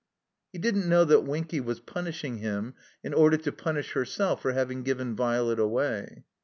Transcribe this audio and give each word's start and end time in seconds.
He 0.51 0.57
didn't 0.57 0.89
know 0.89 1.05
that 1.05 1.25
Winky 1.25 1.59
was 1.59 1.79
punishing 1.79 2.39
him 2.39 2.73
in 3.03 3.13
order 3.13 3.37
to 3.37 3.51
punish 3.51 3.91
herself 3.93 4.41
for 4.41 4.53
having 4.53 4.81
given 4.81 5.15
Violet 5.15 5.59
away. 5.59 6.23